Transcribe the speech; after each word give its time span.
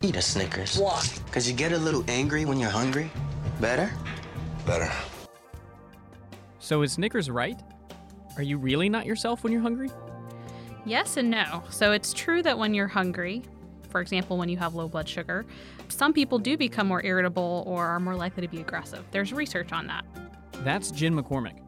Eat 0.00 0.14
a 0.14 0.22
Snickers. 0.22 0.78
Why? 0.78 1.04
Because 1.26 1.50
you 1.50 1.56
get 1.56 1.72
a 1.72 1.76
little 1.76 2.04
angry 2.06 2.44
when 2.44 2.60
you're 2.60 2.70
hungry. 2.70 3.10
Better? 3.60 3.90
Better. 4.64 4.88
So 6.60 6.82
is 6.82 6.92
Snickers 6.92 7.28
right? 7.28 7.60
Are 8.36 8.44
you 8.44 8.58
really 8.58 8.88
not 8.88 9.06
yourself 9.06 9.42
when 9.42 9.52
you're 9.52 9.60
hungry? 9.60 9.90
Yes 10.86 11.16
and 11.16 11.28
no. 11.28 11.64
So 11.70 11.90
it's 11.90 12.12
true 12.12 12.44
that 12.44 12.56
when 12.56 12.74
you're 12.74 12.86
hungry, 12.86 13.42
for 13.88 14.00
example, 14.00 14.38
when 14.38 14.48
you 14.48 14.56
have 14.58 14.76
low 14.76 14.86
blood 14.86 15.08
sugar, 15.08 15.44
some 15.88 16.12
people 16.12 16.38
do 16.38 16.56
become 16.56 16.86
more 16.86 17.04
irritable 17.04 17.64
or 17.66 17.84
are 17.84 17.98
more 17.98 18.14
likely 18.14 18.42
to 18.42 18.48
be 18.48 18.60
aggressive. 18.60 19.04
There's 19.10 19.32
research 19.32 19.72
on 19.72 19.88
that. 19.88 20.04
That's 20.62 20.92
Jenn 20.92 21.20
MacCormack, 21.20 21.58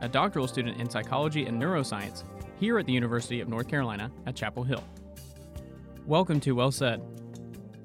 a 0.00 0.08
doctoral 0.08 0.46
student 0.46 0.80
in 0.80 0.88
psychology 0.88 1.46
and 1.46 1.60
neuroscience 1.60 2.22
here 2.60 2.78
at 2.78 2.86
the 2.86 2.92
University 2.92 3.40
of 3.40 3.48
North 3.48 3.66
Carolina 3.66 4.12
at 4.26 4.36
Chapel 4.36 4.62
Hill. 4.62 4.84
Welcome 6.06 6.38
to 6.40 6.52
Well 6.52 6.70
Said, 6.70 7.02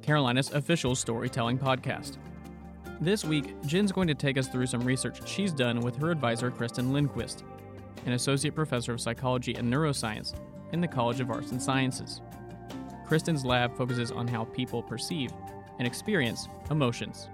Carolina's 0.06 0.52
official 0.52 0.94
storytelling 0.94 1.58
podcast. 1.58 2.18
This 3.02 3.26
week, 3.26 3.60
Jenn's 3.66 3.92
going 3.92 4.08
to 4.08 4.14
take 4.14 4.38
us 4.38 4.48
through 4.48 4.68
some 4.68 4.82
research 4.82 5.28
she's 5.28 5.52
done 5.52 5.80
with 5.80 5.96
her 5.96 6.12
advisor, 6.12 6.52
Kristen 6.52 6.94
Lindquist, 6.94 7.44
an 8.06 8.14
associate 8.14 8.54
professor 8.54 8.94
of 8.94 9.02
psychology 9.02 9.56
and 9.56 9.74
neuroscience 9.74 10.36
in 10.74 10.80
the 10.80 10.88
College 10.88 11.22
of 11.22 11.32
Arts 11.32 11.50
and 11.52 11.60
Sciences. 11.60 12.22
Kristen's 13.08 13.44
lab 13.44 13.76
focuses 13.76 14.12
on 14.12 14.28
how 14.28 14.44
people 14.46 14.84
perceive 14.84 15.32
and 15.80 15.88
experience 15.88 16.50
emotions. 16.70 17.28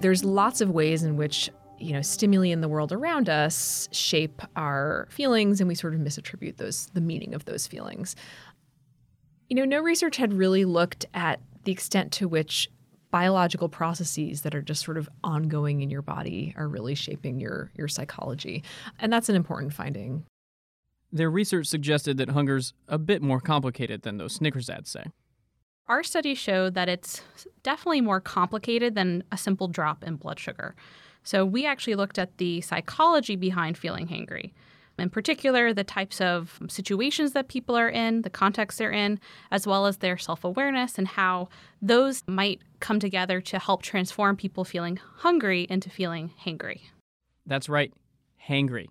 There's 0.00 0.24
lots 0.24 0.60
of 0.60 0.70
ways 0.70 1.04
in 1.04 1.16
which 1.16 1.48
you 1.78 1.94
know 1.94 2.02
stimuli 2.02 2.48
in 2.48 2.60
the 2.60 2.68
world 2.68 2.92
around 2.92 3.28
us 3.28 3.88
shape 3.90 4.42
our 4.54 5.08
feelings 5.10 5.60
and 5.60 5.68
we 5.68 5.74
sort 5.74 5.94
of 5.94 6.00
misattribute 6.00 6.58
those 6.58 6.86
the 6.92 7.00
meaning 7.00 7.34
of 7.34 7.46
those 7.46 7.66
feelings 7.66 8.14
you 9.50 9.56
know, 9.56 9.64
no 9.64 9.80
research 9.80 10.16
had 10.16 10.32
really 10.32 10.64
looked 10.64 11.04
at 11.12 11.40
the 11.64 11.72
extent 11.72 12.12
to 12.12 12.28
which 12.28 12.70
biological 13.10 13.68
processes 13.68 14.42
that 14.42 14.54
are 14.54 14.62
just 14.62 14.84
sort 14.84 14.96
of 14.96 15.08
ongoing 15.24 15.80
in 15.80 15.90
your 15.90 16.02
body 16.02 16.54
are 16.56 16.68
really 16.68 16.94
shaping 16.94 17.40
your 17.40 17.72
your 17.74 17.88
psychology. 17.88 18.62
And 19.00 19.12
that's 19.12 19.28
an 19.28 19.34
important 19.34 19.74
finding. 19.74 20.24
Their 21.12 21.28
research 21.28 21.66
suggested 21.66 22.16
that 22.18 22.30
hunger's 22.30 22.72
a 22.86 22.96
bit 22.96 23.20
more 23.20 23.40
complicated 23.40 24.02
than 24.02 24.18
those 24.18 24.34
Snickers 24.34 24.70
ads 24.70 24.90
say. 24.90 25.04
Our 25.88 26.04
study 26.04 26.36
showed 26.36 26.74
that 26.74 26.88
it's 26.88 27.22
definitely 27.64 28.00
more 28.00 28.20
complicated 28.20 28.94
than 28.94 29.24
a 29.32 29.36
simple 29.36 29.66
drop 29.66 30.04
in 30.04 30.14
blood 30.14 30.38
sugar. 30.38 30.76
So 31.24 31.44
we 31.44 31.66
actually 31.66 31.96
looked 31.96 32.16
at 32.16 32.38
the 32.38 32.60
psychology 32.60 33.34
behind 33.34 33.76
feeling 33.76 34.06
hangry 34.06 34.52
in 35.00 35.10
particular, 35.10 35.72
the 35.72 35.84
types 35.84 36.20
of 36.20 36.58
situations 36.68 37.32
that 37.32 37.48
people 37.48 37.76
are 37.76 37.88
in, 37.88 38.22
the 38.22 38.30
context 38.30 38.78
they're 38.78 38.90
in, 38.90 39.20
as 39.50 39.66
well 39.66 39.86
as 39.86 39.98
their 39.98 40.18
self 40.18 40.44
awareness 40.44 40.98
and 40.98 41.08
how 41.08 41.48
those 41.80 42.22
might 42.26 42.60
come 42.80 43.00
together 43.00 43.40
to 43.40 43.58
help 43.58 43.82
transform 43.82 44.36
people 44.36 44.64
feeling 44.64 44.98
hungry 45.18 45.66
into 45.68 45.90
feeling 45.90 46.32
hangry. 46.44 46.80
That's 47.46 47.68
right, 47.68 47.92
hangry. 48.48 48.86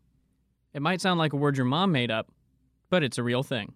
It 0.73 0.81
might 0.81 1.01
sound 1.01 1.19
like 1.19 1.33
a 1.33 1.37
word 1.37 1.57
your 1.57 1.65
mom 1.65 1.91
made 1.91 2.11
up, 2.11 2.31
but 2.89 3.03
it's 3.03 3.17
a 3.17 3.23
real 3.23 3.43
thing. 3.43 3.73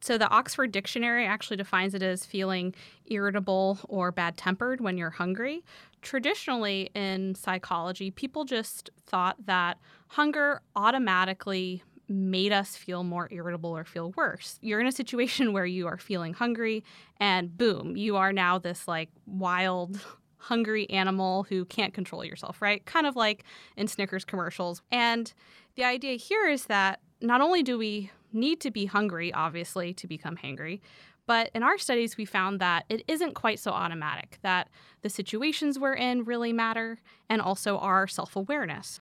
So, 0.00 0.18
the 0.18 0.28
Oxford 0.28 0.72
Dictionary 0.72 1.26
actually 1.26 1.56
defines 1.56 1.94
it 1.94 2.02
as 2.02 2.26
feeling 2.26 2.74
irritable 3.06 3.78
or 3.88 4.12
bad 4.12 4.36
tempered 4.36 4.80
when 4.80 4.98
you're 4.98 5.10
hungry. 5.10 5.64
Traditionally, 6.06 6.88
in 6.94 7.34
psychology, 7.34 8.12
people 8.12 8.44
just 8.44 8.90
thought 9.08 9.44
that 9.46 9.78
hunger 10.06 10.60
automatically 10.76 11.82
made 12.08 12.52
us 12.52 12.76
feel 12.76 13.02
more 13.02 13.26
irritable 13.32 13.76
or 13.76 13.84
feel 13.84 14.12
worse. 14.12 14.56
You're 14.62 14.78
in 14.78 14.86
a 14.86 14.92
situation 14.92 15.52
where 15.52 15.66
you 15.66 15.88
are 15.88 15.98
feeling 15.98 16.32
hungry, 16.32 16.84
and 17.18 17.58
boom, 17.58 17.96
you 17.96 18.14
are 18.14 18.32
now 18.32 18.56
this 18.56 18.86
like 18.86 19.08
wild, 19.26 19.98
hungry 20.36 20.88
animal 20.90 21.42
who 21.42 21.64
can't 21.64 21.92
control 21.92 22.24
yourself, 22.24 22.62
right? 22.62 22.86
Kind 22.86 23.08
of 23.08 23.16
like 23.16 23.42
in 23.76 23.88
Snickers 23.88 24.24
commercials. 24.24 24.82
And 24.92 25.32
the 25.74 25.82
idea 25.82 26.14
here 26.14 26.46
is 26.46 26.66
that 26.66 27.00
not 27.20 27.40
only 27.40 27.64
do 27.64 27.78
we 27.78 28.12
need 28.36 28.60
to 28.60 28.70
be 28.70 28.86
hungry, 28.86 29.32
obviously, 29.32 29.92
to 29.94 30.06
become 30.06 30.36
hangry. 30.36 30.80
But 31.26 31.50
in 31.54 31.62
our 31.62 31.76
studies, 31.76 32.16
we 32.16 32.24
found 32.24 32.60
that 32.60 32.84
it 32.88 33.02
isn't 33.08 33.34
quite 33.34 33.58
so 33.58 33.72
automatic, 33.72 34.38
that 34.42 34.68
the 35.02 35.10
situations 35.10 35.78
we're 35.78 35.94
in 35.94 36.24
really 36.24 36.52
matter, 36.52 36.98
and 37.28 37.42
also 37.42 37.78
our 37.78 38.06
self 38.06 38.36
awareness. 38.36 39.00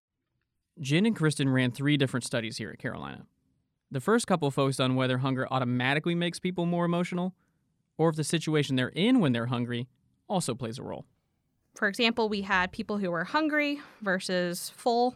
Jenn 0.79 1.05
and 1.05 1.15
Kristen 1.15 1.49
ran 1.49 1.71
three 1.71 1.97
different 1.97 2.25
studies 2.25 2.57
here 2.57 2.71
at 2.71 2.79
Carolina. 2.79 3.27
The 3.91 4.01
first 4.01 4.27
couple 4.27 4.49
focused 4.51 4.81
on 4.81 4.95
whether 4.95 5.19
hunger 5.19 5.47
automatically 5.51 6.15
makes 6.15 6.39
people 6.39 6.65
more 6.65 6.85
emotional, 6.85 7.35
or 7.97 8.09
if 8.09 8.15
the 8.15 8.23
situation 8.23 8.75
they're 8.75 8.89
in 8.89 9.19
when 9.19 9.31
they're 9.31 9.45
hungry 9.45 9.87
also 10.27 10.55
plays 10.55 10.79
a 10.79 10.83
role. 10.83 11.05
For 11.75 11.87
example, 11.87 12.27
we 12.29 12.41
had 12.41 12.71
people 12.71 12.97
who 12.97 13.11
were 13.11 13.25
hungry 13.25 13.81
versus 14.01 14.71
full, 14.75 15.15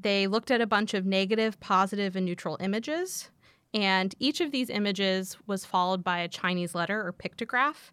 they 0.00 0.26
looked 0.26 0.50
at 0.50 0.60
a 0.60 0.66
bunch 0.66 0.94
of 0.94 1.04
negative, 1.04 1.58
positive, 1.60 2.14
and 2.14 2.24
neutral 2.24 2.56
images. 2.60 3.30
And 3.74 4.14
each 4.18 4.40
of 4.40 4.52
these 4.52 4.70
images 4.70 5.36
was 5.46 5.64
followed 5.64 6.02
by 6.02 6.18
a 6.18 6.28
Chinese 6.28 6.74
letter 6.74 7.06
or 7.06 7.12
pictograph. 7.12 7.90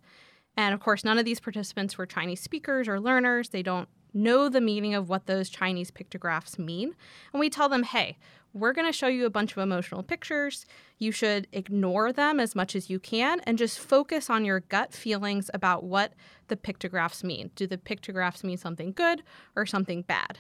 And 0.56 0.74
of 0.74 0.80
course, 0.80 1.04
none 1.04 1.18
of 1.18 1.26
these 1.26 1.40
participants 1.40 1.98
were 1.98 2.06
Chinese 2.06 2.42
speakers 2.42 2.88
or 2.88 3.00
learners. 3.00 3.50
They 3.50 3.64
don't 3.64 3.90
know 4.14 4.48
the 4.48 4.62
meaning 4.62 4.96
of 4.96 5.10
what 5.10 5.26
those 5.26 5.50
Chinese 5.50 5.92
pictographs 5.92 6.58
mean. 6.58 6.96
And 7.34 7.40
we 7.40 7.50
tell 7.50 7.68
them, 7.68 7.84
hey, 7.84 8.18
we're 8.54 8.72
going 8.72 8.88
to 8.88 8.98
show 8.98 9.08
you 9.08 9.26
a 9.26 9.30
bunch 9.30 9.52
of 9.52 9.58
emotional 9.58 10.02
pictures. 10.02 10.66
You 10.98 11.12
should 11.12 11.48
ignore 11.52 12.14
them 12.14 12.40
as 12.40 12.56
much 12.56 12.74
as 12.74 12.90
you 12.90 13.00
can 13.00 13.42
and 13.42 13.58
just 13.58 13.78
focus 13.78 14.30
on 14.30 14.46
your 14.46 14.62
gut 14.62 14.94
feelings 14.94 15.52
about 15.54 15.84
what 15.84 16.14
the 16.48 16.56
pictographs 16.56 17.22
mean. 17.22 17.52
Do 17.56 17.68
the 17.68 17.78
pictographs 17.78 18.46
mean 18.46 18.58
something 18.58 18.94
good 18.94 19.24
or 19.58 19.66
something 19.66 20.04
bad? 20.04 20.40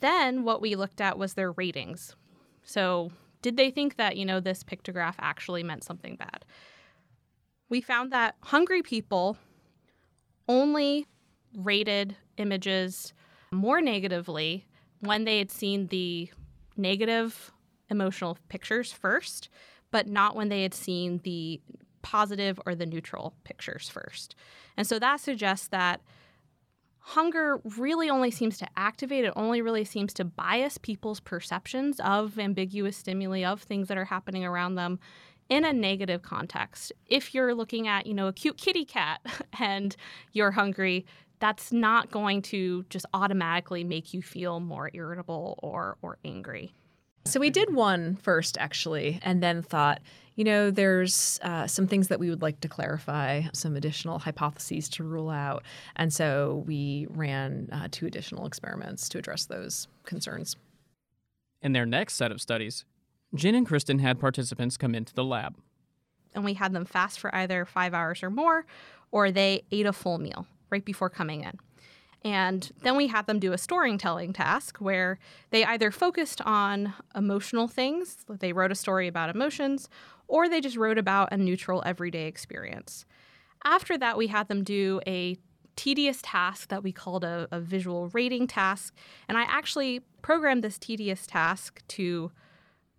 Then 0.00 0.44
what 0.44 0.60
we 0.60 0.74
looked 0.74 1.00
at 1.00 1.18
was 1.18 1.34
their 1.34 1.52
ratings. 1.52 2.16
So, 2.62 3.12
did 3.42 3.56
they 3.56 3.70
think 3.70 3.96
that, 3.96 4.16
you 4.16 4.24
know, 4.24 4.40
this 4.40 4.64
pictograph 4.64 5.14
actually 5.18 5.62
meant 5.62 5.84
something 5.84 6.16
bad? 6.16 6.44
We 7.68 7.80
found 7.80 8.12
that 8.12 8.36
hungry 8.40 8.82
people 8.82 9.36
only 10.48 11.06
rated 11.56 12.16
images 12.36 13.12
more 13.50 13.80
negatively 13.80 14.66
when 15.00 15.24
they 15.24 15.38
had 15.38 15.50
seen 15.50 15.86
the 15.88 16.30
negative 16.76 17.52
emotional 17.88 18.38
pictures 18.48 18.92
first, 18.92 19.48
but 19.90 20.08
not 20.08 20.34
when 20.34 20.48
they 20.48 20.62
had 20.62 20.74
seen 20.74 21.20
the 21.24 21.60
positive 22.02 22.60
or 22.66 22.74
the 22.74 22.86
neutral 22.86 23.34
pictures 23.44 23.88
first. 23.88 24.34
And 24.76 24.86
so 24.86 24.98
that 24.98 25.20
suggests 25.20 25.68
that 25.68 26.00
hunger 27.06 27.60
really 27.76 28.10
only 28.10 28.32
seems 28.32 28.58
to 28.58 28.66
activate, 28.76 29.24
it 29.24 29.32
only 29.36 29.62
really 29.62 29.84
seems 29.84 30.12
to 30.12 30.24
bias 30.24 30.76
people's 30.76 31.20
perceptions 31.20 32.00
of 32.00 32.36
ambiguous 32.36 32.96
stimuli, 32.96 33.44
of 33.44 33.62
things 33.62 33.86
that 33.86 33.96
are 33.96 34.06
happening 34.06 34.44
around 34.44 34.74
them 34.74 34.98
in 35.48 35.64
a 35.64 35.72
negative 35.72 36.22
context. 36.22 36.92
If 37.06 37.32
you're 37.32 37.54
looking 37.54 37.86
at, 37.86 38.08
you 38.08 38.14
know, 38.14 38.26
a 38.26 38.32
cute 38.32 38.56
kitty 38.56 38.84
cat 38.84 39.20
and 39.60 39.94
you're 40.32 40.50
hungry, 40.50 41.06
that's 41.38 41.70
not 41.70 42.10
going 42.10 42.42
to 42.42 42.84
just 42.90 43.06
automatically 43.14 43.84
make 43.84 44.12
you 44.12 44.20
feel 44.20 44.58
more 44.58 44.90
irritable 44.92 45.60
or 45.62 45.98
or 46.02 46.18
angry. 46.24 46.74
So 47.26 47.40
we 47.40 47.50
did 47.50 47.74
one 47.74 48.16
first, 48.16 48.56
actually, 48.58 49.18
and 49.22 49.42
then 49.42 49.60
thought, 49.60 50.00
you 50.36 50.44
know, 50.44 50.70
there's 50.70 51.40
uh, 51.42 51.66
some 51.66 51.88
things 51.88 52.06
that 52.08 52.20
we 52.20 52.30
would 52.30 52.40
like 52.40 52.60
to 52.60 52.68
clarify, 52.68 53.42
some 53.52 53.74
additional 53.74 54.20
hypotheses 54.20 54.88
to 54.90 55.02
rule 55.02 55.30
out. 55.30 55.64
And 55.96 56.12
so 56.12 56.62
we 56.68 57.08
ran 57.10 57.68
uh, 57.72 57.88
two 57.90 58.06
additional 58.06 58.46
experiments 58.46 59.08
to 59.08 59.18
address 59.18 59.46
those 59.46 59.88
concerns. 60.04 60.54
In 61.62 61.72
their 61.72 61.86
next 61.86 62.14
set 62.14 62.30
of 62.30 62.40
studies, 62.40 62.84
Jenn 63.34 63.56
and 63.56 63.66
Kristen 63.66 63.98
had 63.98 64.20
participants 64.20 64.76
come 64.76 64.94
into 64.94 65.12
the 65.12 65.24
lab. 65.24 65.56
And 66.32 66.44
we 66.44 66.54
had 66.54 66.72
them 66.72 66.84
fast 66.84 67.18
for 67.18 67.34
either 67.34 67.64
five 67.64 67.92
hours 67.92 68.22
or 68.22 68.30
more, 68.30 68.66
or 69.10 69.32
they 69.32 69.64
ate 69.72 69.86
a 69.86 69.92
full 69.92 70.18
meal 70.18 70.46
right 70.70 70.84
before 70.84 71.10
coming 71.10 71.42
in. 71.42 71.58
And 72.24 72.72
then 72.82 72.96
we 72.96 73.06
had 73.06 73.26
them 73.26 73.38
do 73.38 73.52
a 73.52 73.58
storytelling 73.58 74.32
task 74.32 74.78
where 74.78 75.18
they 75.50 75.64
either 75.64 75.90
focused 75.90 76.40
on 76.40 76.94
emotional 77.14 77.68
things, 77.68 78.24
they 78.28 78.52
wrote 78.52 78.72
a 78.72 78.74
story 78.74 79.06
about 79.06 79.30
emotions, 79.30 79.88
or 80.26 80.48
they 80.48 80.60
just 80.60 80.76
wrote 80.76 80.98
about 80.98 81.32
a 81.32 81.36
neutral 81.36 81.82
everyday 81.86 82.26
experience. 82.26 83.04
After 83.64 83.96
that, 83.98 84.16
we 84.16 84.26
had 84.26 84.48
them 84.48 84.64
do 84.64 85.00
a 85.06 85.36
tedious 85.76 86.20
task 86.22 86.68
that 86.68 86.82
we 86.82 86.90
called 86.90 87.22
a, 87.22 87.46
a 87.52 87.60
visual 87.60 88.08
rating 88.08 88.46
task. 88.46 88.94
And 89.28 89.36
I 89.38 89.42
actually 89.42 90.00
programmed 90.22 90.64
this 90.64 90.78
tedious 90.78 91.26
task 91.26 91.82
to 91.88 92.32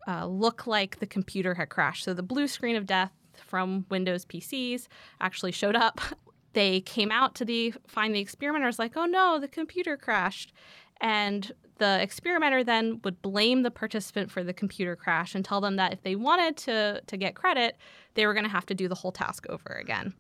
uh, 0.08 0.26
look 0.26 0.68
like 0.68 1.00
the 1.00 1.08
computer 1.08 1.56
had 1.56 1.70
crashed. 1.70 2.06
So 2.06 2.14
the 2.14 2.24
blue 2.24 2.48
screen 2.48 2.76
of 2.76 2.86
death 2.86 3.12
from 3.34 3.86
Windows 3.90 4.26
PCs 4.26 4.88
actually 5.20 5.52
showed 5.52 5.76
up 5.76 6.00
they 6.58 6.82
came 6.82 7.12
out 7.12 7.36
to 7.36 7.46
the 7.46 7.72
find 7.86 8.16
the 8.16 8.20
experimenters 8.20 8.80
like, 8.80 8.98
oh 8.98 9.06
no, 9.06 9.38
the 9.40 9.48
computer 9.48 9.96
crashed. 9.96 10.54
And 11.00 11.52
the 11.78 12.02
experimenter 12.02 12.64
then 12.64 13.00
would 13.04 13.22
blame 13.22 13.62
the 13.62 13.70
participant 13.70 14.32
for 14.32 14.44
the 14.44 14.54
computer 14.54 14.96
crash 14.96 15.36
and 15.36 15.46
tell 15.46 15.62
them 15.62 15.76
that 15.76 15.94
if 15.94 16.02
they 16.02 16.16
wanted 16.16 16.58
to, 16.58 17.04
to 17.06 17.16
get 17.16 17.36
credit, 17.36 17.78
they 18.16 18.26
were 18.26 18.34
going 18.34 18.44
to 18.44 18.50
have 18.50 18.66
to 18.66 18.74
do 18.74 18.88
the 18.88 18.96
whole 18.96 19.12
task 19.12 19.46
over 19.50 19.78
again. 19.80 20.16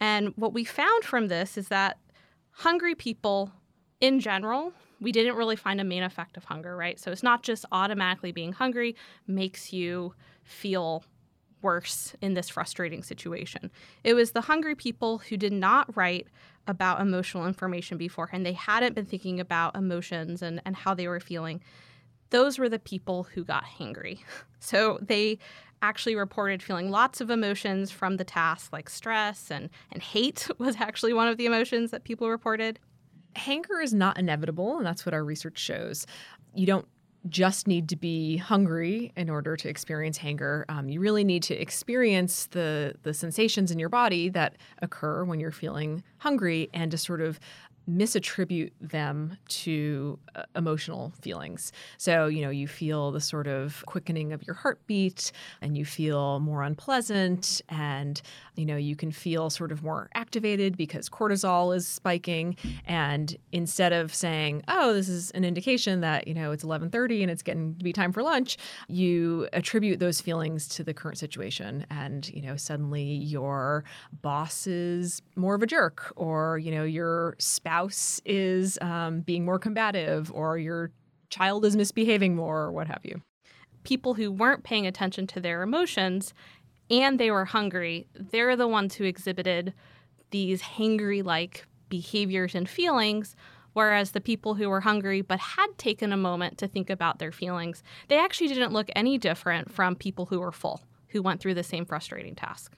And 0.00 0.32
what 0.36 0.54
we 0.54 0.64
found 0.64 1.04
from 1.04 1.28
this 1.28 1.58
is 1.58 1.68
that 1.68 1.98
hungry 2.52 2.94
people 2.94 3.52
in 4.00 4.18
general, 4.18 4.72
we 4.98 5.12
didn't 5.12 5.36
really 5.36 5.56
find 5.56 5.78
a 5.78 5.84
main 5.84 6.02
effect 6.02 6.38
of 6.38 6.44
hunger, 6.44 6.74
right? 6.74 6.98
So 6.98 7.10
it's 7.12 7.22
not 7.22 7.42
just 7.42 7.66
automatically 7.70 8.32
being 8.32 8.54
hungry 8.54 8.96
makes 9.26 9.74
you 9.74 10.14
feel 10.42 11.04
worse 11.66 12.14
in 12.22 12.34
this 12.34 12.48
frustrating 12.48 13.02
situation. 13.02 13.72
It 14.04 14.14
was 14.14 14.30
the 14.30 14.42
hungry 14.42 14.76
people 14.76 15.18
who 15.18 15.36
did 15.36 15.52
not 15.52 15.96
write 15.96 16.28
about 16.68 17.00
emotional 17.00 17.44
information 17.44 17.98
beforehand. 17.98 18.46
They 18.46 18.52
hadn't 18.52 18.94
been 18.94 19.04
thinking 19.04 19.40
about 19.40 19.74
emotions 19.74 20.42
and, 20.42 20.62
and 20.64 20.76
how 20.76 20.94
they 20.94 21.08
were 21.08 21.18
feeling. 21.18 21.60
Those 22.30 22.56
were 22.56 22.68
the 22.68 22.78
people 22.78 23.24
who 23.24 23.42
got 23.44 23.64
hangry. 23.64 24.20
So 24.58 24.98
they 25.00 25.38
actually 25.80 26.16
reported 26.16 26.60
feeling 26.60 26.90
lots 26.90 27.20
of 27.20 27.30
emotions 27.30 27.92
from 27.92 28.16
the 28.16 28.24
task, 28.24 28.72
like 28.72 28.88
stress 28.88 29.48
and, 29.48 29.68
and 29.92 30.02
hate 30.02 30.48
was 30.58 30.76
actually 30.80 31.12
one 31.12 31.28
of 31.28 31.36
the 31.36 31.46
emotions 31.46 31.92
that 31.92 32.02
people 32.02 32.28
reported. 32.28 32.80
Hanger 33.36 33.80
is 33.80 33.94
not 33.94 34.18
inevitable, 34.18 34.78
and 34.78 34.86
that's 34.86 35.06
what 35.06 35.14
our 35.14 35.22
research 35.22 35.58
shows. 35.58 36.04
You 36.54 36.66
don't 36.66 36.88
just 37.28 37.66
need 37.66 37.88
to 37.88 37.96
be 37.96 38.36
hungry 38.36 39.12
in 39.16 39.28
order 39.30 39.56
to 39.56 39.68
experience 39.68 40.18
hunger. 40.18 40.64
Um, 40.68 40.88
you 40.88 41.00
really 41.00 41.24
need 41.24 41.42
to 41.44 41.54
experience 41.54 42.46
the 42.46 42.94
the 43.02 43.14
sensations 43.14 43.70
in 43.70 43.78
your 43.78 43.88
body 43.88 44.28
that 44.30 44.56
occur 44.82 45.24
when 45.24 45.40
you're 45.40 45.50
feeling 45.50 46.02
hungry, 46.18 46.68
and 46.72 46.90
to 46.90 46.98
sort 46.98 47.20
of 47.20 47.38
misattribute 47.88 48.72
them 48.80 49.38
to 49.46 50.18
uh, 50.34 50.42
emotional 50.56 51.12
feelings. 51.20 51.70
So, 51.98 52.26
you 52.26 52.42
know, 52.42 52.50
you 52.50 52.66
feel 52.66 53.12
the 53.12 53.20
sort 53.20 53.46
of 53.46 53.84
quickening 53.86 54.32
of 54.32 54.44
your 54.44 54.54
heartbeat 54.54 55.30
and 55.60 55.78
you 55.78 55.84
feel 55.84 56.40
more 56.40 56.64
unpleasant 56.64 57.62
and, 57.68 58.20
you 58.56 58.66
know, 58.66 58.76
you 58.76 58.96
can 58.96 59.10
feel 59.10 59.50
sort 59.50 59.72
of 59.72 59.82
more 59.82 60.08
activated 60.14 60.76
because 60.76 61.08
cortisol 61.08 61.74
is 61.74 61.86
spiking 61.86 62.56
and 62.86 63.36
instead 63.52 63.92
of 63.92 64.14
saying, 64.14 64.62
"Oh, 64.68 64.92
this 64.92 65.08
is 65.08 65.30
an 65.32 65.44
indication 65.44 66.00
that, 66.00 66.26
you 66.26 66.34
know, 66.34 66.52
it's 66.52 66.64
11:30 66.64 67.22
and 67.22 67.30
it's 67.30 67.42
getting 67.42 67.74
to 67.76 67.84
be 67.84 67.92
time 67.92 68.12
for 68.12 68.22
lunch," 68.22 68.56
you 68.88 69.48
attribute 69.52 70.00
those 70.00 70.20
feelings 70.20 70.68
to 70.68 70.84
the 70.84 70.94
current 70.94 71.18
situation 71.18 71.86
and, 71.90 72.28
you 72.30 72.42
know, 72.42 72.56
suddenly 72.56 73.04
your 73.04 73.84
boss 74.22 74.66
is 74.66 75.22
more 75.36 75.54
of 75.54 75.62
a 75.62 75.66
jerk 75.66 76.12
or, 76.16 76.58
you 76.58 76.70
know, 76.70 76.84
your 76.84 77.36
spouse 77.38 78.20
is 78.24 78.78
um, 78.80 79.20
being 79.20 79.44
more 79.44 79.58
combative 79.58 80.32
or 80.32 80.58
your 80.58 80.90
child 81.30 81.64
is 81.64 81.76
misbehaving 81.76 82.34
more 82.34 82.60
or 82.60 82.72
what 82.72 82.86
have 82.86 83.00
you. 83.04 83.20
People 83.84 84.14
who 84.14 84.32
weren't 84.32 84.64
paying 84.64 84.86
attention 84.86 85.26
to 85.28 85.40
their 85.40 85.62
emotions 85.62 86.34
and 86.90 87.18
they 87.18 87.30
were 87.30 87.44
hungry, 87.44 88.06
they're 88.14 88.56
the 88.56 88.68
ones 88.68 88.94
who 88.94 89.04
exhibited 89.04 89.72
these 90.30 90.62
hangry 90.62 91.24
like 91.24 91.66
behaviors 91.88 92.54
and 92.54 92.68
feelings. 92.68 93.36
Whereas 93.72 94.12
the 94.12 94.22
people 94.22 94.54
who 94.54 94.70
were 94.70 94.80
hungry 94.80 95.20
but 95.20 95.38
had 95.38 95.76
taken 95.76 96.10
a 96.10 96.16
moment 96.16 96.56
to 96.58 96.68
think 96.68 96.88
about 96.88 97.18
their 97.18 97.32
feelings, 97.32 97.82
they 98.08 98.18
actually 98.18 98.48
didn't 98.48 98.72
look 98.72 98.88
any 98.96 99.18
different 99.18 99.70
from 99.70 99.94
people 99.94 100.26
who 100.26 100.40
were 100.40 100.52
full, 100.52 100.80
who 101.08 101.20
went 101.20 101.42
through 101.42 101.54
the 101.54 101.62
same 101.62 101.84
frustrating 101.84 102.34
task. 102.34 102.72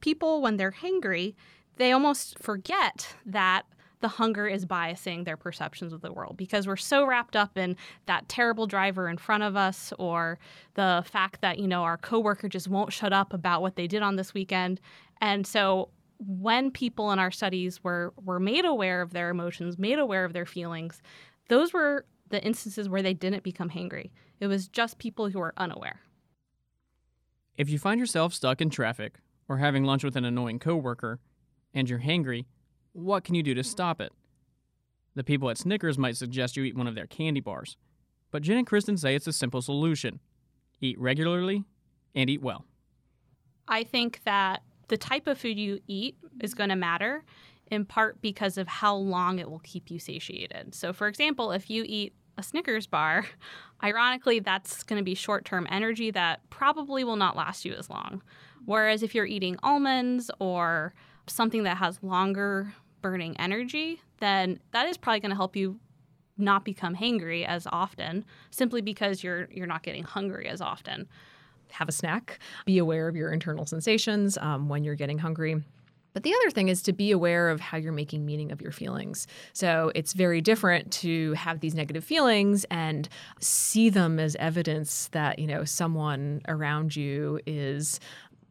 People, 0.00 0.42
when 0.42 0.56
they're 0.56 0.72
hangry, 0.72 1.34
they 1.76 1.92
almost 1.92 2.40
forget 2.40 3.14
that 3.24 3.66
the 4.00 4.08
hunger 4.08 4.46
is 4.46 4.66
biasing 4.66 5.24
their 5.24 5.36
perceptions 5.36 5.92
of 5.92 6.00
the 6.00 6.12
world 6.12 6.36
because 6.36 6.66
we're 6.66 6.76
so 6.76 7.06
wrapped 7.06 7.34
up 7.36 7.56
in 7.56 7.76
that 8.06 8.28
terrible 8.28 8.66
driver 8.66 9.08
in 9.08 9.16
front 9.16 9.42
of 9.42 9.56
us 9.56 9.92
or 9.98 10.38
the 10.74 11.02
fact 11.06 11.40
that 11.40 11.58
you 11.58 11.66
know 11.66 11.82
our 11.82 11.96
coworker 11.96 12.48
just 12.48 12.68
won't 12.68 12.92
shut 12.92 13.12
up 13.12 13.32
about 13.32 13.62
what 13.62 13.76
they 13.76 13.86
did 13.86 14.02
on 14.02 14.16
this 14.16 14.34
weekend. 14.34 14.80
And 15.20 15.46
so 15.46 15.88
when 16.18 16.70
people 16.70 17.10
in 17.12 17.18
our 17.18 17.30
studies 17.30 17.82
were 17.82 18.12
were 18.22 18.40
made 18.40 18.64
aware 18.64 19.02
of 19.02 19.12
their 19.12 19.28
emotions 19.28 19.78
made 19.78 19.98
aware 19.98 20.24
of 20.24 20.32
their 20.32 20.46
feelings 20.46 21.02
those 21.48 21.72
were 21.72 22.06
the 22.30 22.42
instances 22.44 22.88
where 22.88 23.02
they 23.02 23.14
didn't 23.14 23.42
become 23.42 23.70
hangry. 23.70 24.10
It 24.40 24.46
was 24.46 24.68
just 24.68 24.98
people 24.98 25.28
who 25.28 25.38
were 25.38 25.54
unaware. 25.56 26.00
If 27.56 27.70
you 27.70 27.78
find 27.78 28.00
yourself 28.00 28.34
stuck 28.34 28.60
in 28.60 28.70
traffic 28.70 29.20
or 29.48 29.58
having 29.58 29.84
lunch 29.84 30.04
with 30.04 30.16
an 30.16 30.24
annoying 30.24 30.58
coworker 30.58 31.20
and 31.72 31.88
you're 31.88 32.00
hangry 32.00 32.46
what 32.96 33.24
can 33.24 33.34
you 33.34 33.42
do 33.42 33.54
to 33.54 33.62
stop 33.62 34.00
it? 34.00 34.12
The 35.14 35.24
people 35.24 35.50
at 35.50 35.58
Snickers 35.58 35.98
might 35.98 36.16
suggest 36.16 36.56
you 36.56 36.64
eat 36.64 36.76
one 36.76 36.86
of 36.86 36.94
their 36.94 37.06
candy 37.06 37.40
bars, 37.40 37.76
but 38.30 38.42
Jenn 38.42 38.58
and 38.58 38.66
Kristen 38.66 38.96
say 38.96 39.14
it's 39.14 39.26
a 39.26 39.32
simple 39.32 39.62
solution 39.62 40.20
eat 40.80 40.98
regularly 41.00 41.64
and 42.14 42.28
eat 42.28 42.42
well. 42.42 42.64
I 43.68 43.82
think 43.82 44.20
that 44.24 44.62
the 44.88 44.96
type 44.96 45.26
of 45.26 45.38
food 45.38 45.58
you 45.58 45.80
eat 45.86 46.16
is 46.40 46.54
going 46.54 46.68
to 46.68 46.76
matter 46.76 47.24
in 47.70 47.84
part 47.84 48.20
because 48.20 48.58
of 48.58 48.68
how 48.68 48.94
long 48.94 49.38
it 49.38 49.50
will 49.50 49.60
keep 49.60 49.90
you 49.90 49.98
satiated. 49.98 50.74
So, 50.74 50.92
for 50.92 51.08
example, 51.08 51.50
if 51.52 51.68
you 51.70 51.84
eat 51.86 52.14
a 52.38 52.42
Snickers 52.42 52.86
bar, 52.86 53.26
ironically, 53.82 54.38
that's 54.38 54.82
going 54.82 55.00
to 55.00 55.04
be 55.04 55.14
short 55.14 55.44
term 55.44 55.66
energy 55.70 56.10
that 56.12 56.40
probably 56.50 57.04
will 57.04 57.16
not 57.16 57.36
last 57.36 57.64
you 57.64 57.72
as 57.74 57.90
long. 57.90 58.22
Whereas 58.64 59.02
if 59.02 59.14
you're 59.14 59.26
eating 59.26 59.56
almonds 59.62 60.30
or 60.38 60.94
something 61.26 61.64
that 61.64 61.78
has 61.78 62.02
longer 62.02 62.72
burning 63.06 63.36
energy, 63.38 64.00
then 64.18 64.58
that 64.72 64.88
is 64.88 64.96
probably 64.96 65.20
going 65.20 65.30
to 65.30 65.36
help 65.36 65.54
you 65.54 65.78
not 66.36 66.64
become 66.64 66.96
hangry 66.96 67.46
as 67.46 67.64
often 67.70 68.24
simply 68.50 68.80
because 68.80 69.22
you're 69.22 69.48
you're 69.52 69.68
not 69.68 69.84
getting 69.84 70.02
hungry 70.02 70.48
as 70.48 70.60
often. 70.60 71.06
Have 71.70 71.88
a 71.88 71.92
snack. 71.92 72.40
Be 72.64 72.78
aware 72.78 73.06
of 73.06 73.14
your 73.14 73.30
internal 73.30 73.64
sensations 73.64 74.36
um, 74.38 74.68
when 74.68 74.82
you're 74.82 74.96
getting 74.96 75.18
hungry. 75.18 75.62
But 76.14 76.24
the 76.24 76.34
other 76.34 76.50
thing 76.50 76.68
is 76.68 76.82
to 76.82 76.92
be 76.92 77.12
aware 77.12 77.48
of 77.48 77.60
how 77.60 77.76
you're 77.78 77.92
making 77.92 78.26
meaning 78.26 78.50
of 78.50 78.60
your 78.60 78.72
feelings. 78.72 79.28
So 79.52 79.92
it's 79.94 80.12
very 80.12 80.40
different 80.40 80.90
to 81.02 81.32
have 81.34 81.60
these 81.60 81.74
negative 81.76 82.02
feelings 82.02 82.64
and 82.70 83.08
see 83.38 83.88
them 83.88 84.18
as 84.18 84.34
evidence 84.36 85.08
that, 85.12 85.38
you 85.38 85.46
know, 85.46 85.62
someone 85.64 86.40
around 86.48 86.96
you 86.96 87.38
is 87.46 88.00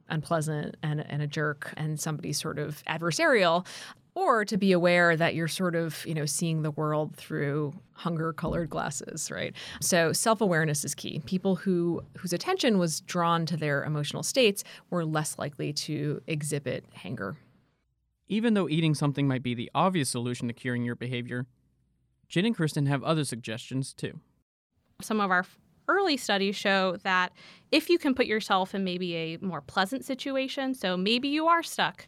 unpleasant 0.10 0.78
and, 0.84 1.06
and 1.10 1.22
a 1.22 1.28
jerk 1.28 1.74
and 1.76 2.00
somebody 2.00 2.32
sort 2.32 2.60
of 2.60 2.84
adversarial 2.86 3.66
or 4.16 4.46
to 4.46 4.58
be 4.58 4.72
aware 4.72 5.16
that 5.16 5.36
you're 5.36 5.48
sort 5.48 5.76
of 5.76 6.04
you 6.06 6.14
know 6.14 6.26
seeing 6.26 6.64
the 6.64 6.72
world 6.72 7.16
through 7.16 7.74
hunger 7.94 8.34
colored 8.34 8.70
glasses 8.70 9.30
right? 9.30 9.54
So 9.82 10.14
self-awareness 10.14 10.84
is 10.84 10.96
key. 10.96 11.22
People 11.26 11.56
who 11.56 12.02
whose 12.18 12.34
attention 12.34 12.80
was 12.80 13.02
drawn 13.02 13.46
to 13.46 13.58
their 13.58 13.84
emotional 13.84 14.24
states 14.24 14.64
were 14.90 15.06
less 15.06 15.38
likely 15.38 15.74
to 15.74 16.22
exhibit 16.28 16.86
hanger 16.94 17.38
even 18.28 18.56
though 18.56 18.68
eating 18.68 18.96
something 18.96 19.28
might 19.28 19.44
be 19.44 19.54
the 19.54 19.70
obvious 19.76 20.10
solution 20.10 20.48
to 20.48 20.54
curing 20.54 20.84
your 20.84 20.96
behavior 20.96 21.46
jenn 22.28 22.46
and 22.46 22.56
kristen 22.56 22.86
have 22.88 23.04
other 23.04 23.24
suggestions 23.24 23.94
too. 23.94 24.20
Some 25.02 25.20
of 25.20 25.30
our 25.30 25.46
early 25.88 26.18
studies 26.18 26.56
show 26.56 26.98
that 27.04 27.32
if 27.72 27.90
you 27.90 28.00
can 28.00 28.16
put 28.16 28.26
yourself 28.26 28.74
in 28.74 28.84
maybe 28.84 29.16
a 29.16 29.38
more 29.38 29.62
pleasant 29.62 30.04
situation 30.04 30.74
so 30.74 30.98
maybe 30.98 31.28
you 31.28 31.48
are 31.48 31.62
stuck 31.62 32.08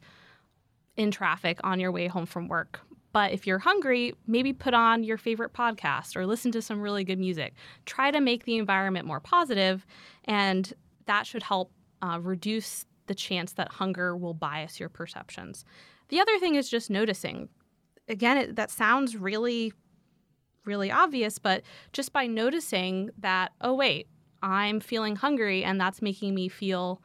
in 0.98 1.12
traffic 1.12 1.60
on 1.64 1.80
your 1.80 1.92
way 1.92 2.08
home 2.08 2.26
from 2.26 2.48
work. 2.48 2.82
But 3.14 3.32
if 3.32 3.48
you're 3.48 3.60
hungry, 3.60 4.14
maybe 4.28 4.54
put 4.54 4.74
on 4.74 5.04
your 5.04 5.18
favorite 5.18 5.54
podcast 5.54 6.16
or 6.16 6.26
listen 6.26 6.52
to 6.52 6.62
some 6.62 6.82
really 6.82 7.04
good 7.04 7.18
music. 7.18 7.54
Try 7.86 8.12
to 8.12 8.20
make 8.20 8.44
the 8.44 8.58
environment 8.58 9.08
more 9.08 9.20
positive, 9.20 9.86
and 10.26 10.72
that 11.06 11.26
should 11.26 11.44
help 11.44 11.72
uh, 12.02 12.20
reduce 12.22 12.86
the 13.08 13.16
chance 13.16 13.54
that 13.54 13.72
hunger 13.72 14.16
will 14.16 14.34
bias 14.34 14.80
your 14.80 14.90
perceptions. 14.90 15.66
The 16.10 16.20
other 16.20 16.38
thing 16.40 16.56
is 16.56 16.70
just 16.70 16.90
noticing. 16.90 17.50
Again, 18.08 18.38
it, 18.38 18.56
that 18.56 18.70
sounds 18.70 19.16
really, 19.16 19.74
really 20.66 20.92
obvious, 20.92 21.40
but 21.40 21.64
just 21.94 22.14
by 22.14 22.28
noticing 22.28 23.10
that, 23.18 23.52
oh, 23.62 23.74
wait, 23.74 24.08
I'm 24.44 24.80
feeling 24.80 25.16
hungry 25.16 25.64
and 25.64 25.80
that's 25.80 26.02
making 26.02 26.36
me 26.36 26.50
feel 26.50 27.02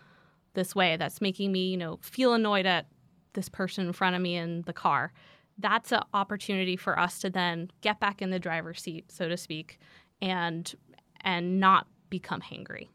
this 0.54 0.74
way. 0.74 0.96
That's 0.96 1.20
making 1.20 1.52
me, 1.52 1.68
you 1.70 1.76
know, 1.76 1.98
feel 2.02 2.34
annoyed 2.34 2.66
at 2.66 2.86
this 3.34 3.48
person 3.48 3.86
in 3.86 3.92
front 3.92 4.16
of 4.16 4.22
me 4.22 4.36
in 4.36 4.62
the 4.62 4.72
car. 4.72 5.12
That's 5.58 5.92
an 5.92 6.02
opportunity 6.14 6.76
for 6.76 6.98
us 6.98 7.18
to 7.20 7.30
then 7.30 7.70
get 7.80 8.00
back 8.00 8.22
in 8.22 8.30
the 8.30 8.38
driver's 8.38 8.80
seat, 8.80 9.12
so 9.12 9.28
to 9.28 9.36
speak, 9.36 9.78
and 10.20 10.72
and 11.20 11.60
not 11.60 11.86
become 12.10 12.40
hangry. 12.40 12.88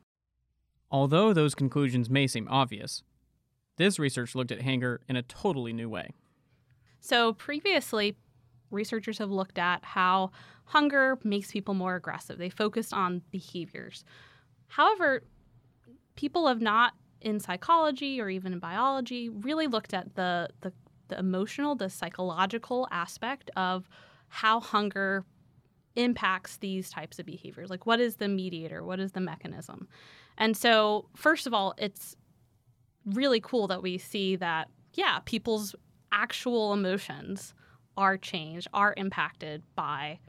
Although 0.91 1.34
those 1.34 1.56
conclusions 1.56 2.10
may 2.10 2.27
seem 2.27 2.48
obvious, 2.50 3.03
this 3.77 4.00
research 4.00 4.36
looked 4.36 4.51
at 4.51 4.62
hanger 4.62 5.01
in 5.08 5.15
a 5.15 5.22
totally 5.22 5.74
new 5.74 5.89
way. 5.89 6.12
So 7.00 7.34
previously, 7.34 8.17
researchers 8.72 9.17
have 9.20 9.32
looked 9.32 9.58
at 9.58 9.84
how 9.84 10.32
hunger 10.65 11.17
makes 11.24 11.51
people 11.51 11.74
more 11.74 11.96
aggressive. 11.96 12.38
They 12.38 12.50
focused 12.50 12.94
on 12.94 13.22
behaviors. 13.32 14.03
However, 14.67 15.24
people 16.15 16.48
have 16.48 16.62
not 16.62 16.94
in 17.21 17.39
psychology 17.39 18.21
or 18.21 18.29
even 18.29 18.53
in 18.53 18.59
biology 18.59 19.29
really 19.29 19.67
looked 19.67 19.93
at 19.93 20.15
the, 20.15 20.50
the, 20.62 20.71
the 21.07 21.19
emotional, 21.19 21.75
the 21.75 21.89
psychological 21.89 22.88
aspect 22.91 23.50
of 23.55 23.88
how 24.29 24.59
hunger 24.59 25.25
impacts 25.95 26.57
these 26.57 26.89
types 26.89 27.19
of 27.19 27.25
behaviors? 27.25 27.69
Like, 27.69 27.86
what 27.86 28.00
is 28.00 28.17
the 28.17 28.27
mediator? 28.27 28.83
What 28.83 29.00
is 29.00 29.12
the 29.13 29.19
mechanism? 29.19 29.88
And 30.38 30.55
so, 30.55 31.09
first 31.15 31.47
of 31.47 31.53
all, 31.53 31.74
it's 31.77 32.15
really 33.05 33.39
cool 33.39 33.67
that 33.67 33.81
we 33.81 33.97
see 33.97 34.36
that, 34.36 34.69
yeah, 34.93 35.19
people's 35.25 35.75
actual 36.12 36.74
emotions 36.74 37.53
are 37.97 38.17
changed, 38.17 38.67
are 38.74 38.93
impacted 38.95 39.63
by 39.75 40.19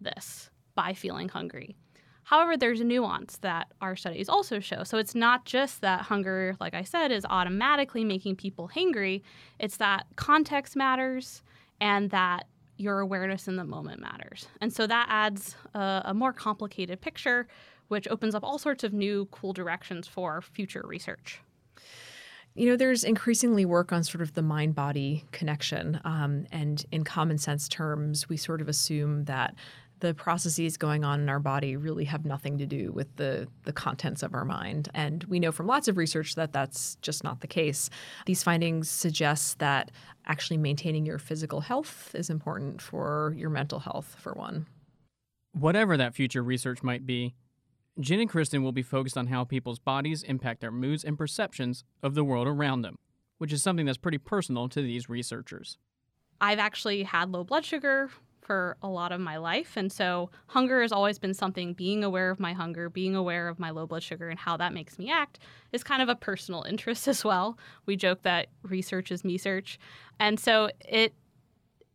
this, 0.00 0.50
by 0.74 0.92
feeling 0.92 1.28
hungry. 1.28 1.76
However, 2.24 2.56
there's 2.56 2.80
a 2.80 2.84
nuance 2.84 3.38
that 3.38 3.72
our 3.80 3.96
studies 3.96 4.28
also 4.28 4.60
show. 4.60 4.84
So 4.84 4.98
it's 4.98 5.14
not 5.14 5.44
just 5.44 5.80
that 5.80 6.02
hunger, 6.02 6.56
like 6.60 6.74
I 6.74 6.82
said, 6.82 7.10
is 7.10 7.26
automatically 7.28 8.04
making 8.04 8.36
people 8.36 8.70
hangry, 8.74 9.22
it's 9.58 9.76
that 9.78 10.06
context 10.16 10.76
matters 10.76 11.42
and 11.80 12.10
that 12.10 12.46
your 12.76 13.00
awareness 13.00 13.48
in 13.48 13.56
the 13.56 13.64
moment 13.64 14.00
matters. 14.00 14.48
And 14.60 14.72
so 14.72 14.86
that 14.86 15.06
adds 15.08 15.56
a, 15.74 16.02
a 16.06 16.14
more 16.14 16.32
complicated 16.32 17.00
picture, 17.00 17.46
which 17.88 18.08
opens 18.08 18.34
up 18.34 18.42
all 18.44 18.58
sorts 18.58 18.84
of 18.84 18.92
new 18.92 19.26
cool 19.26 19.52
directions 19.52 20.08
for 20.08 20.40
future 20.40 20.84
research. 20.86 21.40
You 22.54 22.68
know, 22.68 22.76
there's 22.76 23.02
increasingly 23.02 23.64
work 23.64 23.92
on 23.92 24.04
sort 24.04 24.20
of 24.20 24.34
the 24.34 24.42
mind 24.42 24.74
body 24.74 25.24
connection. 25.32 26.00
Um, 26.04 26.46
and 26.52 26.84
in 26.92 27.02
common 27.02 27.38
sense 27.38 27.68
terms, 27.68 28.28
we 28.28 28.36
sort 28.36 28.60
of 28.60 28.68
assume 28.68 29.24
that 29.24 29.54
the 30.02 30.12
processes 30.12 30.76
going 30.76 31.04
on 31.04 31.20
in 31.20 31.28
our 31.28 31.38
body 31.38 31.76
really 31.76 32.04
have 32.04 32.24
nothing 32.24 32.58
to 32.58 32.66
do 32.66 32.90
with 32.90 33.14
the, 33.16 33.46
the 33.62 33.72
contents 33.72 34.24
of 34.24 34.34
our 34.34 34.44
mind. 34.44 34.88
And 34.94 35.22
we 35.24 35.38
know 35.38 35.52
from 35.52 35.68
lots 35.68 35.86
of 35.86 35.96
research 35.96 36.34
that 36.34 36.52
that's 36.52 36.96
just 37.02 37.22
not 37.22 37.40
the 37.40 37.46
case. 37.46 37.88
These 38.26 38.42
findings 38.42 38.90
suggest 38.90 39.60
that 39.60 39.92
actually 40.26 40.56
maintaining 40.56 41.06
your 41.06 41.18
physical 41.18 41.60
health 41.60 42.10
is 42.16 42.30
important 42.30 42.82
for 42.82 43.32
your 43.38 43.48
mental 43.48 43.78
health, 43.78 44.16
for 44.18 44.32
one. 44.32 44.66
Whatever 45.52 45.96
that 45.96 46.16
future 46.16 46.42
research 46.42 46.82
might 46.82 47.06
be, 47.06 47.36
Jenn 48.00 48.18
and 48.18 48.28
Kristen 48.28 48.64
will 48.64 48.72
be 48.72 48.82
focused 48.82 49.16
on 49.16 49.28
how 49.28 49.44
people's 49.44 49.78
bodies 49.78 50.24
impact 50.24 50.62
their 50.62 50.72
moods 50.72 51.04
and 51.04 51.16
perceptions 51.16 51.84
of 52.02 52.14
the 52.14 52.24
world 52.24 52.48
around 52.48 52.82
them, 52.82 52.98
which 53.38 53.52
is 53.52 53.62
something 53.62 53.86
that's 53.86 53.98
pretty 53.98 54.18
personal 54.18 54.68
to 54.70 54.82
these 54.82 55.08
researchers. 55.08 55.78
I've 56.40 56.58
actually 56.58 57.04
had 57.04 57.30
low 57.30 57.44
blood 57.44 57.64
sugar 57.64 58.10
for 58.42 58.76
a 58.82 58.88
lot 58.88 59.12
of 59.12 59.20
my 59.20 59.36
life. 59.36 59.76
And 59.76 59.90
so 59.90 60.30
hunger 60.48 60.82
has 60.82 60.92
always 60.92 61.18
been 61.18 61.34
something, 61.34 61.72
being 61.72 62.04
aware 62.04 62.30
of 62.30 62.40
my 62.40 62.52
hunger, 62.52 62.90
being 62.90 63.14
aware 63.14 63.48
of 63.48 63.58
my 63.58 63.70
low 63.70 63.86
blood 63.86 64.02
sugar 64.02 64.28
and 64.28 64.38
how 64.38 64.56
that 64.56 64.74
makes 64.74 64.98
me 64.98 65.10
act 65.10 65.38
is 65.72 65.84
kind 65.84 66.02
of 66.02 66.08
a 66.08 66.16
personal 66.16 66.62
interest 66.68 67.08
as 67.08 67.24
well. 67.24 67.56
We 67.86 67.96
joke 67.96 68.22
that 68.22 68.48
research 68.62 69.10
is 69.10 69.24
me 69.24 69.38
search. 69.38 69.78
And 70.18 70.38
so 70.38 70.70
it 70.80 71.14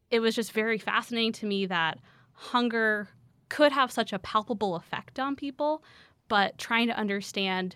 it 0.10 0.22
was 0.22 0.36
just 0.36 0.54
very 0.54 0.78
fascinating 0.78 1.34
to 1.34 1.46
me 1.46 1.66
that 1.66 2.00
hunger 2.32 3.10
could 3.50 3.74
have 3.74 3.92
such 3.92 4.14
a 4.14 4.20
palpable 4.20 4.76
effect 4.76 5.20
on 5.20 5.36
people, 5.36 5.84
but 6.30 6.58
trying 6.58 6.88
to 6.88 6.98
understand 6.98 7.76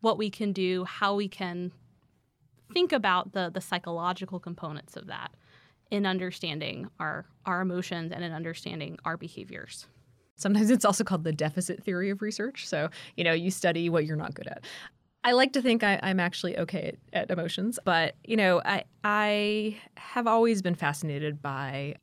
what 0.00 0.18
we 0.18 0.28
can 0.28 0.52
do, 0.52 0.84
how 0.84 1.14
we 1.14 1.28
can 1.28 1.70
think 2.72 2.92
about 2.92 3.32
the 3.32 3.48
the 3.52 3.60
psychological 3.60 4.40
components 4.40 4.96
of 4.96 5.06
that 5.06 5.32
in 5.90 6.06
understanding 6.06 6.88
our 6.98 7.26
our 7.44 7.60
emotions 7.60 8.12
and 8.12 8.24
in 8.24 8.32
understanding 8.32 8.98
our 9.04 9.16
behaviors. 9.16 9.86
Sometimes 10.36 10.70
it's 10.70 10.84
also 10.84 11.04
called 11.04 11.24
the 11.24 11.32
deficit 11.32 11.82
theory 11.82 12.10
of 12.10 12.20
research. 12.20 12.68
So, 12.68 12.90
you 13.16 13.24
know, 13.24 13.32
you 13.32 13.50
study 13.50 13.88
what 13.88 14.04
you're 14.04 14.16
not 14.16 14.34
good 14.34 14.46
at. 14.46 14.64
I 15.24 15.32
like 15.32 15.54
to 15.54 15.62
think 15.62 15.82
I, 15.82 15.98
am 16.02 16.20
actually 16.20 16.56
okay 16.58 16.96
at, 17.12 17.22
at, 17.22 17.30
emotions, 17.30 17.78
but 17.84 18.14
you 18.24 18.36
know, 18.36 18.60
I 18.64 18.84
I 19.02 19.76
have 19.96 20.26
always 20.26 20.62
been 20.62 20.74
fascinated 20.74 21.42
by 21.42 21.96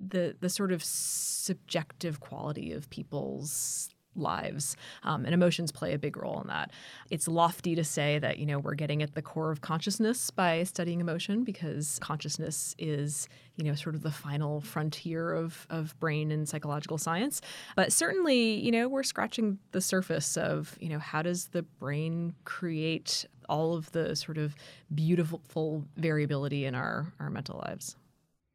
the 0.00 0.36
the 0.40 0.48
sort 0.48 0.72
of 0.72 0.82
subjective 0.82 2.20
quality 2.20 2.72
of 2.72 2.90
people's 2.90 3.90
lives 4.14 4.76
um, 5.02 5.24
and 5.24 5.34
emotions 5.34 5.72
play 5.72 5.94
a 5.94 5.98
big 5.98 6.16
role 6.16 6.40
in 6.40 6.48
that. 6.48 6.70
It's 7.10 7.28
lofty 7.28 7.74
to 7.74 7.84
say 7.84 8.18
that 8.18 8.38
you 8.38 8.46
know 8.46 8.58
we're 8.58 8.74
getting 8.74 9.02
at 9.02 9.14
the 9.14 9.22
core 9.22 9.50
of 9.50 9.60
consciousness 9.60 10.30
by 10.30 10.64
studying 10.64 11.00
emotion 11.00 11.44
because 11.44 11.98
consciousness 12.00 12.74
is 12.78 13.28
you 13.56 13.64
know 13.64 13.74
sort 13.74 13.94
of 13.94 14.02
the 14.02 14.10
final 14.10 14.60
frontier 14.60 15.32
of, 15.32 15.66
of 15.70 15.98
brain 16.00 16.30
and 16.30 16.48
psychological 16.48 16.98
science. 16.98 17.40
But 17.76 17.92
certainly 17.92 18.54
you 18.54 18.70
know 18.70 18.88
we're 18.88 19.02
scratching 19.02 19.58
the 19.72 19.80
surface 19.80 20.36
of 20.36 20.76
you 20.80 20.88
know 20.88 20.98
how 20.98 21.22
does 21.22 21.48
the 21.48 21.62
brain 21.62 22.34
create 22.44 23.26
all 23.48 23.74
of 23.74 23.90
the 23.92 24.16
sort 24.16 24.38
of 24.38 24.54
beautiful 24.94 25.84
variability 25.96 26.64
in 26.64 26.74
our 26.74 27.12
our 27.20 27.30
mental 27.30 27.62
lives. 27.66 27.96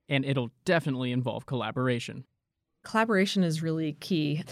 And 0.09 0.23
it'll 0.23 0.51
definitely 0.65 1.11
involve 1.11 1.45
collaboration. 1.45 2.23
Collaboration 2.83 3.43
is 3.43 3.61
really 3.61 3.93
key 3.93 4.43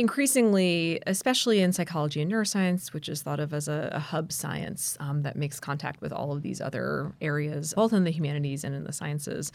increasingly, 0.00 0.98
especially 1.06 1.60
in 1.60 1.74
psychology 1.74 2.22
and 2.22 2.32
neuroscience, 2.32 2.94
which 2.94 3.06
is 3.06 3.20
thought 3.20 3.38
of 3.38 3.52
as 3.52 3.68
a, 3.68 3.90
a 3.92 3.98
hub 3.98 4.32
science 4.32 4.96
um, 4.98 5.20
that 5.20 5.36
makes 5.36 5.60
contact 5.60 6.00
with 6.00 6.10
all 6.10 6.32
of 6.32 6.40
these 6.40 6.58
other 6.58 7.12
areas, 7.20 7.74
both 7.74 7.92
in 7.92 8.04
the 8.04 8.10
humanities 8.10 8.64
and 8.64 8.74
in 8.74 8.84
the 8.84 8.94
sciences. 8.94 9.52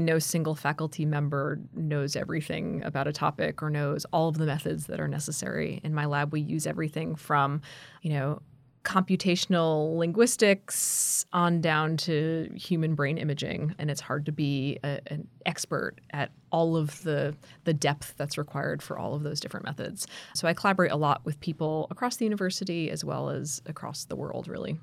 No 0.00 0.18
single 0.18 0.56
faculty 0.56 1.06
member 1.06 1.60
knows 1.72 2.16
everything 2.16 2.82
about 2.82 3.06
a 3.06 3.12
topic 3.12 3.62
or 3.62 3.70
knows 3.70 4.04
all 4.12 4.28
of 4.28 4.36
the 4.36 4.46
methods 4.46 4.86
that 4.88 4.98
are 4.98 5.06
necessary. 5.06 5.80
In 5.84 5.94
my 5.94 6.06
lab, 6.06 6.32
we 6.32 6.40
use 6.40 6.66
everything 6.66 7.14
from, 7.14 7.60
you 8.02 8.10
know, 8.10 8.42
computational 8.86 9.98
linguistics 9.98 11.26
on 11.32 11.60
down 11.60 11.96
to 11.96 12.48
human 12.54 12.94
brain 12.94 13.18
imaging 13.18 13.74
and 13.80 13.90
it's 13.90 14.00
hard 14.00 14.24
to 14.24 14.30
be 14.30 14.78
a, 14.84 15.00
an 15.08 15.26
expert 15.44 15.96
at 16.12 16.30
all 16.52 16.76
of 16.76 17.02
the 17.02 17.34
the 17.64 17.74
depth 17.74 18.14
that's 18.16 18.38
required 18.38 18.80
for 18.80 18.96
all 18.96 19.16
of 19.16 19.24
those 19.24 19.40
different 19.40 19.66
methods. 19.66 20.06
So 20.36 20.46
i 20.46 20.54
collaborate 20.54 20.92
a 20.92 20.96
lot 20.96 21.24
with 21.24 21.40
people 21.40 21.88
across 21.90 22.16
the 22.16 22.24
university 22.24 22.88
as 22.88 23.04
well 23.04 23.28
as 23.28 23.60
across 23.66 24.04
the 24.04 24.14
world 24.14 24.46
really. 24.46 24.78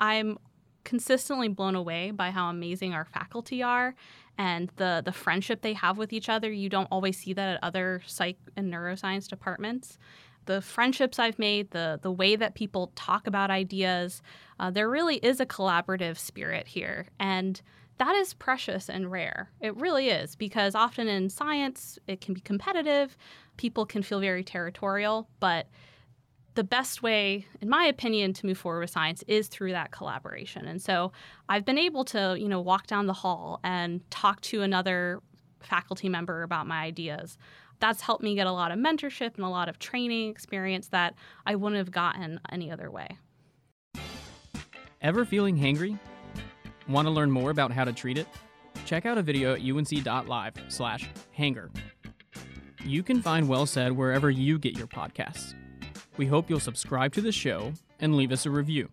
I'm 0.00 0.38
consistently 0.82 1.46
blown 1.46 1.76
away 1.76 2.10
by 2.10 2.32
how 2.32 2.50
amazing 2.50 2.94
our 2.94 3.04
faculty 3.04 3.62
are 3.62 3.94
and 4.36 4.72
the 4.74 5.02
the 5.04 5.12
friendship 5.12 5.62
they 5.62 5.74
have 5.74 5.98
with 5.98 6.12
each 6.12 6.28
other. 6.28 6.50
You 6.50 6.68
don't 6.68 6.88
always 6.90 7.16
see 7.16 7.32
that 7.32 7.54
at 7.54 7.62
other 7.62 8.02
psych 8.06 8.38
and 8.56 8.72
neuroscience 8.72 9.28
departments 9.28 9.98
the 10.46 10.60
friendships 10.60 11.18
I've 11.18 11.38
made, 11.38 11.70
the 11.70 11.98
the 12.00 12.10
way 12.10 12.36
that 12.36 12.54
people 12.54 12.92
talk 12.94 13.26
about 13.26 13.50
ideas, 13.50 14.22
uh, 14.58 14.70
there 14.70 14.88
really 14.88 15.16
is 15.16 15.40
a 15.40 15.46
collaborative 15.46 16.18
spirit 16.18 16.66
here, 16.66 17.08
and 17.20 17.60
that 17.98 18.14
is 18.16 18.34
precious 18.34 18.88
and 18.88 19.10
rare. 19.10 19.50
It 19.60 19.76
really 19.76 20.08
is 20.08 20.36
because 20.36 20.74
often 20.74 21.08
in 21.08 21.30
science 21.30 21.98
it 22.06 22.20
can 22.20 22.34
be 22.34 22.40
competitive, 22.40 23.16
people 23.56 23.86
can 23.86 24.02
feel 24.02 24.20
very 24.20 24.44
territorial, 24.44 25.28
but 25.40 25.66
the 26.54 26.64
best 26.64 27.02
way, 27.02 27.46
in 27.60 27.68
my 27.68 27.84
opinion, 27.84 28.32
to 28.32 28.46
move 28.46 28.58
forward 28.58 28.80
with 28.80 28.90
science 28.90 29.22
is 29.28 29.48
through 29.48 29.72
that 29.72 29.90
collaboration. 29.90 30.66
And 30.66 30.80
so 30.80 31.12
I've 31.48 31.66
been 31.66 31.78
able 31.78 32.04
to, 32.06 32.34
you 32.38 32.48
know, 32.48 32.60
walk 32.60 32.86
down 32.86 33.06
the 33.06 33.12
hall 33.12 33.60
and 33.62 34.00
talk 34.10 34.40
to 34.42 34.62
another 34.62 35.20
faculty 35.60 36.08
member 36.08 36.42
about 36.42 36.66
my 36.66 36.82
ideas 36.82 37.36
that's 37.78 38.00
helped 38.00 38.22
me 38.22 38.34
get 38.34 38.46
a 38.46 38.52
lot 38.52 38.70
of 38.70 38.78
mentorship 38.78 39.34
and 39.36 39.44
a 39.44 39.48
lot 39.48 39.68
of 39.68 39.78
training 39.78 40.30
experience 40.30 40.88
that 40.88 41.14
I 41.44 41.54
wouldn't 41.54 41.78
have 41.78 41.90
gotten 41.90 42.40
any 42.50 42.70
other 42.70 42.90
way. 42.90 43.18
Ever 45.00 45.24
feeling 45.24 45.56
hangry? 45.56 45.98
Want 46.88 47.06
to 47.06 47.10
learn 47.10 47.30
more 47.30 47.50
about 47.50 47.72
how 47.72 47.84
to 47.84 47.92
treat 47.92 48.18
it? 48.18 48.26
Check 48.84 49.04
out 49.04 49.18
a 49.18 49.22
video 49.22 49.54
at 49.54 49.60
unc.live 49.60 50.54
slash 50.68 51.08
hanger. 51.32 51.70
You 52.84 53.02
can 53.02 53.20
find 53.20 53.48
Well 53.48 53.66
Said 53.66 53.92
wherever 53.92 54.30
you 54.30 54.58
get 54.58 54.78
your 54.78 54.86
podcasts. 54.86 55.54
We 56.16 56.26
hope 56.26 56.48
you'll 56.48 56.60
subscribe 56.60 57.12
to 57.14 57.20
the 57.20 57.32
show 57.32 57.72
and 58.00 58.14
leave 58.14 58.32
us 58.32 58.46
a 58.46 58.50
review. 58.50 58.88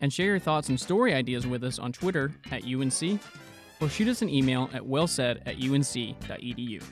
And 0.00 0.12
share 0.12 0.26
your 0.26 0.38
thoughts 0.38 0.68
and 0.68 0.78
story 0.78 1.14
ideas 1.14 1.46
with 1.46 1.64
us 1.64 1.78
on 1.78 1.92
Twitter 1.92 2.32
at 2.50 2.64
UNC 2.64 3.20
or 3.80 3.88
shoot 3.88 4.08
us 4.08 4.22
an 4.22 4.28
email 4.28 4.68
at 4.72 4.82
wellsaid 4.82 5.40
at 5.46 5.56
unc.edu. 5.56 6.82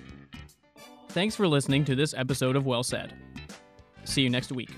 Thanks 1.11 1.35
for 1.35 1.49
listening 1.49 1.85
to 1.87 1.97
this 1.97 2.14
episode 2.14 2.55
of 2.55 2.67
Well 2.67 2.85
Said. 2.85 3.14
See 4.05 4.23
you 4.23 4.31
next 4.31 4.52
week. 4.52 4.71